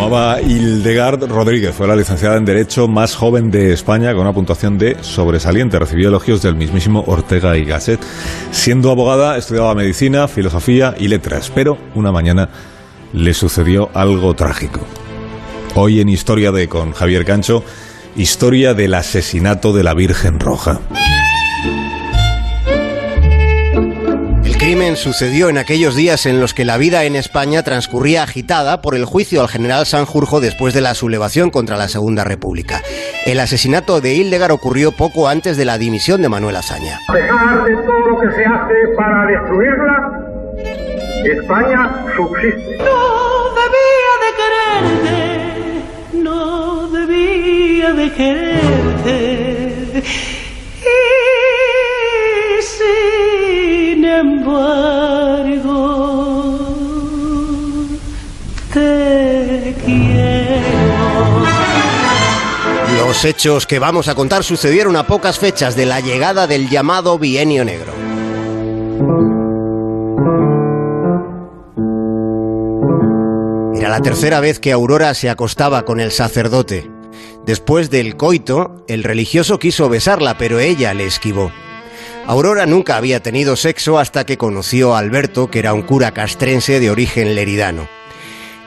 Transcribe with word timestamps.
llamaba 0.00 0.40
Hildegard 0.40 1.28
Rodríguez, 1.28 1.74
fue 1.74 1.86
la 1.86 1.94
licenciada 1.94 2.38
en 2.38 2.46
Derecho 2.46 2.88
más 2.88 3.14
joven 3.14 3.50
de 3.50 3.74
España 3.74 4.12
con 4.12 4.22
una 4.22 4.32
puntuación 4.32 4.78
de 4.78 4.96
sobresaliente. 5.02 5.78
Recibió 5.78 6.08
elogios 6.08 6.40
del 6.40 6.54
mismísimo 6.54 7.04
Ortega 7.06 7.58
y 7.58 7.66
Gasset. 7.66 8.00
Siendo 8.50 8.90
abogada, 8.90 9.36
estudiaba 9.36 9.74
medicina, 9.74 10.26
filosofía 10.26 10.94
y 10.98 11.08
letras, 11.08 11.52
pero 11.54 11.76
una 11.94 12.12
mañana 12.12 12.48
le 13.12 13.34
sucedió 13.34 13.90
algo 13.92 14.32
trágico. 14.32 14.80
Hoy 15.74 16.00
en 16.00 16.08
Historia 16.08 16.50
de 16.50 16.66
con 16.66 16.92
Javier 16.92 17.26
Cancho, 17.26 17.62
historia 18.16 18.72
del 18.72 18.94
asesinato 18.94 19.74
de 19.74 19.84
la 19.84 19.92
Virgen 19.92 20.40
Roja. 20.40 20.80
Crimen 24.70 24.94
sucedió 24.94 25.48
en 25.48 25.58
aquellos 25.58 25.96
días 25.96 26.26
en 26.26 26.38
los 26.38 26.54
que 26.54 26.64
la 26.64 26.76
vida 26.76 27.02
en 27.02 27.16
España 27.16 27.64
transcurría 27.64 28.22
agitada 28.22 28.80
por 28.80 28.94
el 28.94 29.04
juicio 29.04 29.40
al 29.40 29.48
general 29.48 29.84
Sanjurjo 29.84 30.38
después 30.38 30.74
de 30.74 30.80
la 30.80 30.94
sublevación 30.94 31.50
contra 31.50 31.76
la 31.76 31.88
Segunda 31.88 32.22
República. 32.22 32.80
El 33.26 33.40
asesinato 33.40 34.00
de 34.00 34.14
Hildegard 34.14 34.52
ocurrió 34.52 34.92
poco 34.92 35.26
antes 35.26 35.56
de 35.56 35.64
la 35.64 35.76
dimisión 35.76 36.22
de 36.22 36.28
Manuel 36.28 36.54
Azaña. 36.54 37.00
A 37.08 37.12
pesar 37.12 37.64
de 37.64 37.74
todo 37.78 37.98
lo 38.10 38.20
que 38.20 38.30
se 38.30 38.44
hace 38.44 38.74
para 38.96 39.26
destruirla, 39.26 40.20
España 41.24 42.04
subsiste. 42.14 42.78
No 42.78 43.50
debía 43.58 44.12
de 44.22 44.30
quererte, 45.02 45.82
no 46.22 46.88
debía 46.90 47.92
de 47.92 48.12
quererte. 48.12 49.50
Los 63.10 63.24
hechos 63.24 63.66
que 63.66 63.78
vamos 63.78 64.08
a 64.08 64.14
contar 64.14 64.44
sucedieron 64.44 64.96
a 64.96 65.06
pocas 65.06 65.38
fechas 65.38 65.76
de 65.76 65.84
la 65.84 66.00
llegada 66.00 66.46
del 66.46 66.70
llamado 66.70 67.18
Bienio 67.18 67.64
Negro. 67.64 67.92
Era 73.74 73.88
la 73.88 74.00
tercera 74.00 74.40
vez 74.40 74.58
que 74.58 74.72
Aurora 74.72 75.12
se 75.14 75.28
acostaba 75.28 75.84
con 75.84 76.00
el 76.00 76.12
sacerdote. 76.12 76.90
Después 77.44 77.90
del 77.90 78.16
coito, 78.16 78.84
el 78.88 79.02
religioso 79.02 79.58
quiso 79.58 79.88
besarla, 79.88 80.38
pero 80.38 80.58
ella 80.58 80.94
le 80.94 81.06
esquivó. 81.06 81.50
Aurora 82.30 82.64
nunca 82.64 82.96
había 82.96 83.20
tenido 83.20 83.56
sexo 83.56 83.98
hasta 83.98 84.24
que 84.24 84.38
conoció 84.38 84.94
a 84.94 85.00
Alberto, 85.00 85.50
que 85.50 85.58
era 85.58 85.74
un 85.74 85.82
cura 85.82 86.12
castrense 86.12 86.78
de 86.78 86.88
origen 86.88 87.34
leridano. 87.34 87.88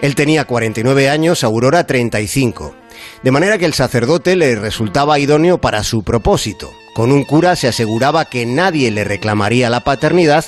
Él 0.02 0.16
tenía 0.16 0.44
49 0.44 1.08
años, 1.08 1.46
Aurora 1.46 1.88
35. 1.88 2.76
De 3.24 3.32
manera 3.32 3.58
que 3.58 3.64
el 3.64 3.74
sacerdote 3.74 4.36
le 4.36 4.56
resultaba 4.56 5.18
idóneo 5.18 5.60
para 5.60 5.86
su 5.86 6.04
propósito. 6.04 6.74
Con 6.94 7.14
un 7.14 7.24
cura 7.24 7.56
se 7.56 7.70
aseguraba 7.70 8.26
que 8.26 8.46
nadie 8.46 8.92
le 8.92 9.06
reclamaría 9.06 9.70
la 9.70 9.86
paternidad 9.86 10.44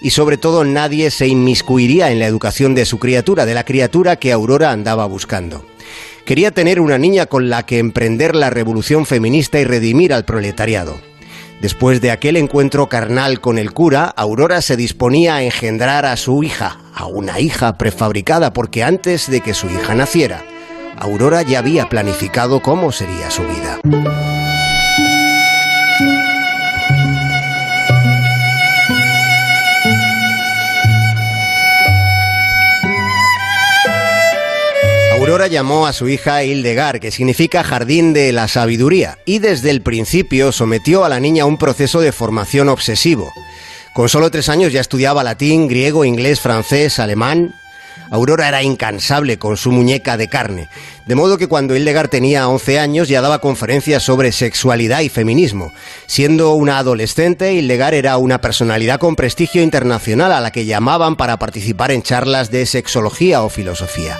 y 0.00 0.10
sobre 0.10 0.36
todo 0.36 0.62
nadie 0.62 1.10
se 1.10 1.26
inmiscuiría 1.26 2.12
en 2.12 2.20
la 2.20 2.28
educación 2.28 2.76
de 2.76 2.86
su 2.86 3.00
criatura, 3.00 3.46
de 3.46 3.54
la 3.54 3.64
criatura 3.64 4.14
que 4.14 4.30
Aurora 4.30 4.70
andaba 4.70 5.06
buscando. 5.06 5.66
Quería 6.24 6.52
tener 6.52 6.78
una 6.78 6.98
niña 6.98 7.26
con 7.26 7.50
la 7.50 7.66
que 7.66 7.80
emprender 7.80 8.36
la 8.36 8.48
revolución 8.48 9.06
feminista 9.06 9.58
y 9.58 9.64
redimir 9.64 10.14
al 10.14 10.24
proletariado. 10.24 11.09
Después 11.60 12.00
de 12.00 12.10
aquel 12.10 12.38
encuentro 12.38 12.88
carnal 12.88 13.40
con 13.40 13.58
el 13.58 13.72
cura, 13.72 14.06
Aurora 14.16 14.62
se 14.62 14.76
disponía 14.76 15.36
a 15.36 15.42
engendrar 15.42 16.06
a 16.06 16.16
su 16.16 16.42
hija, 16.42 16.78
a 16.94 17.04
una 17.04 17.38
hija 17.38 17.76
prefabricada, 17.76 18.54
porque 18.54 18.82
antes 18.82 19.30
de 19.30 19.42
que 19.42 19.52
su 19.52 19.66
hija 19.66 19.94
naciera, 19.94 20.42
Aurora 20.96 21.42
ya 21.42 21.58
había 21.58 21.88
planificado 21.88 22.60
cómo 22.60 22.92
sería 22.92 23.30
su 23.30 23.42
vida. 23.42 23.78
Aurora 35.30 35.46
llamó 35.46 35.86
a 35.86 35.92
su 35.92 36.08
hija 36.08 36.42
Hildegard, 36.42 36.98
que 36.98 37.12
significa 37.12 37.62
jardín 37.62 38.12
de 38.12 38.32
la 38.32 38.48
sabiduría, 38.48 39.18
y 39.24 39.38
desde 39.38 39.70
el 39.70 39.80
principio 39.80 40.50
sometió 40.50 41.04
a 41.04 41.08
la 41.08 41.20
niña 41.20 41.44
a 41.44 41.46
un 41.46 41.56
proceso 41.56 42.00
de 42.00 42.10
formación 42.10 42.68
obsesivo. 42.68 43.32
Con 43.94 44.08
solo 44.08 44.32
tres 44.32 44.48
años 44.48 44.72
ya 44.72 44.80
estudiaba 44.80 45.22
latín, 45.22 45.68
griego, 45.68 46.04
inglés, 46.04 46.40
francés, 46.40 46.98
alemán. 46.98 47.54
Aurora 48.10 48.48
era 48.48 48.62
incansable 48.62 49.38
con 49.38 49.56
su 49.56 49.70
muñeca 49.70 50.16
de 50.16 50.28
carne, 50.28 50.68
de 51.06 51.14
modo 51.14 51.38
que 51.38 51.46
cuando 51.46 51.76
Hildegard 51.76 52.10
tenía 52.10 52.48
11 52.48 52.78
años 52.80 53.08
ya 53.08 53.20
daba 53.20 53.40
conferencias 53.40 54.02
sobre 54.02 54.32
sexualidad 54.32 55.00
y 55.00 55.08
feminismo. 55.08 55.72
Siendo 56.06 56.54
una 56.54 56.78
adolescente, 56.78 57.54
Hildegard 57.54 57.94
era 57.94 58.16
una 58.18 58.40
personalidad 58.40 58.98
con 58.98 59.14
prestigio 59.14 59.62
internacional 59.62 60.32
a 60.32 60.40
la 60.40 60.50
que 60.50 60.64
llamaban 60.64 61.14
para 61.14 61.38
participar 61.38 61.92
en 61.92 62.02
charlas 62.02 62.50
de 62.50 62.66
sexología 62.66 63.42
o 63.42 63.48
filosofía. 63.48 64.18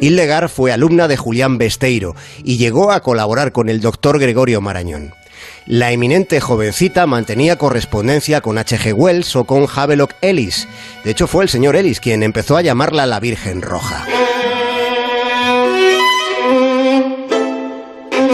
Hildegard 0.00 0.48
fue 0.48 0.72
alumna 0.72 1.06
de 1.06 1.18
Julián 1.18 1.58
Besteiro 1.58 2.16
y 2.42 2.56
llegó 2.56 2.90
a 2.90 3.00
colaborar 3.00 3.52
con 3.52 3.68
el 3.68 3.82
doctor 3.82 4.18
Gregorio 4.18 4.62
Marañón. 4.62 5.19
La 5.66 5.92
eminente 5.92 6.40
jovencita 6.40 7.06
mantenía 7.06 7.56
correspondencia 7.56 8.40
con 8.40 8.58
H.G. 8.58 8.92
Wells 8.92 9.36
o 9.36 9.44
con 9.44 9.66
Havelock 9.72 10.14
Ellis. 10.20 10.68
De 11.04 11.10
hecho, 11.10 11.26
fue 11.26 11.44
el 11.44 11.48
señor 11.48 11.76
Ellis 11.76 12.00
quien 12.00 12.22
empezó 12.22 12.56
a 12.56 12.62
llamarla 12.62 13.06
la 13.06 13.20
Virgen 13.20 13.62
Roja. 13.62 14.06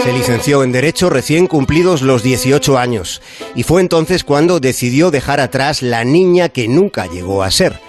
Se 0.03 0.13
licenció 0.13 0.63
en 0.63 0.71
Derecho 0.71 1.09
recién 1.09 1.47
cumplidos 1.47 2.01
los 2.01 2.23
18 2.23 2.77
años 2.77 3.21
y 3.55 3.63
fue 3.63 3.81
entonces 3.81 4.23
cuando 4.23 4.61
decidió 4.61 5.11
dejar 5.11 5.41
atrás 5.41 5.81
la 5.81 6.05
niña 6.05 6.47
que 6.47 6.69
nunca 6.69 7.07
llegó 7.07 7.43
a 7.43 7.51
ser. 7.51 7.81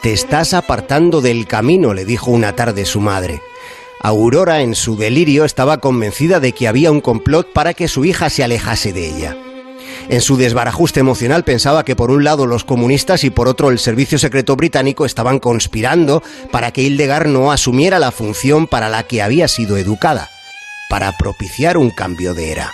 Te 0.00 0.12
estás 0.12 0.54
apartando 0.54 1.20
del 1.20 1.48
camino, 1.48 1.92
le 1.92 2.04
dijo 2.04 2.30
una 2.30 2.54
tarde 2.54 2.84
su 2.84 3.00
madre. 3.00 3.40
Aurora, 4.06 4.60
en 4.60 4.76
su 4.76 4.96
delirio, 4.96 5.44
estaba 5.44 5.78
convencida 5.78 6.38
de 6.38 6.52
que 6.52 6.68
había 6.68 6.92
un 6.92 7.00
complot 7.00 7.52
para 7.52 7.74
que 7.74 7.88
su 7.88 8.04
hija 8.04 8.30
se 8.30 8.44
alejase 8.44 8.92
de 8.92 9.04
ella. 9.04 9.36
En 10.08 10.20
su 10.20 10.36
desbarajuste 10.36 11.00
emocional 11.00 11.42
pensaba 11.42 11.84
que 11.84 11.96
por 11.96 12.12
un 12.12 12.22
lado 12.22 12.46
los 12.46 12.62
comunistas 12.62 13.24
y 13.24 13.30
por 13.30 13.48
otro 13.48 13.68
el 13.68 13.80
servicio 13.80 14.16
secreto 14.16 14.54
británico 14.54 15.06
estaban 15.06 15.40
conspirando 15.40 16.22
para 16.52 16.70
que 16.70 16.82
Hildegard 16.82 17.26
no 17.26 17.50
asumiera 17.50 17.98
la 17.98 18.12
función 18.12 18.68
para 18.68 18.88
la 18.88 19.02
que 19.02 19.22
había 19.22 19.48
sido 19.48 19.76
educada, 19.76 20.30
para 20.88 21.10
propiciar 21.18 21.76
un 21.76 21.90
cambio 21.90 22.32
de 22.32 22.52
era. 22.52 22.70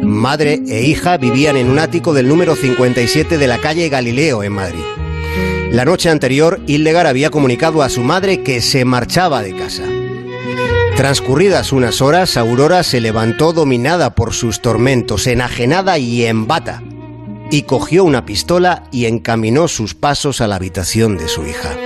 Madre 0.00 0.60
e 0.68 0.82
hija 0.82 1.16
vivían 1.16 1.56
en 1.56 1.70
un 1.70 1.80
ático 1.80 2.14
del 2.14 2.28
número 2.28 2.54
57 2.54 3.36
de 3.36 3.46
la 3.48 3.58
calle 3.58 3.88
Galileo 3.88 4.44
en 4.44 4.52
Madrid. 4.52 4.84
La 5.74 5.84
noche 5.84 6.08
anterior, 6.08 6.60
Hildegard 6.68 7.08
había 7.08 7.30
comunicado 7.30 7.82
a 7.82 7.88
su 7.88 8.02
madre 8.04 8.44
que 8.44 8.60
se 8.60 8.84
marchaba 8.84 9.42
de 9.42 9.56
casa. 9.56 9.82
Transcurridas 10.96 11.72
unas 11.72 12.00
horas, 12.00 12.36
Aurora 12.36 12.84
se 12.84 13.00
levantó 13.00 13.52
dominada 13.52 14.14
por 14.14 14.34
sus 14.34 14.62
tormentos, 14.62 15.26
enajenada 15.26 15.98
y 15.98 16.26
en 16.26 16.46
bata, 16.46 16.80
y 17.50 17.62
cogió 17.62 18.04
una 18.04 18.24
pistola 18.24 18.84
y 18.92 19.06
encaminó 19.06 19.66
sus 19.66 19.94
pasos 19.94 20.40
a 20.40 20.46
la 20.46 20.54
habitación 20.54 21.18
de 21.18 21.26
su 21.26 21.44
hija. 21.44 21.76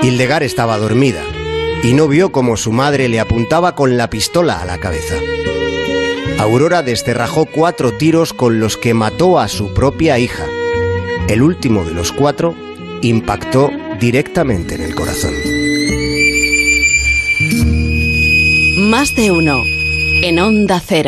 Hildegard 0.00 0.44
estaba 0.44 0.78
dormida 0.78 1.24
y 1.82 1.92
no 1.92 2.06
vio 2.06 2.30
cómo 2.30 2.56
su 2.56 2.70
madre 2.70 3.08
le 3.08 3.18
apuntaba 3.18 3.74
con 3.74 3.96
la 3.96 4.10
pistola 4.10 4.60
a 4.60 4.64
la 4.64 4.78
cabeza. 4.78 5.16
Aurora 6.38 6.84
desterrajó 6.84 7.46
cuatro 7.46 7.94
tiros 7.98 8.32
con 8.32 8.60
los 8.60 8.76
que 8.76 8.94
mató 8.94 9.40
a 9.40 9.48
su 9.48 9.74
propia 9.74 10.20
hija. 10.20 10.44
El 11.28 11.42
último 11.42 11.84
de 11.84 11.92
los 11.92 12.10
cuatro 12.10 12.54
impactó 13.02 13.70
directamente 14.00 14.76
en 14.76 14.80
el 14.80 14.94
corazón. 14.94 15.34
Más 18.90 19.14
de 19.14 19.30
uno. 19.30 19.62
En 20.22 20.38
Onda 20.38 20.80
Cero. 20.80 21.06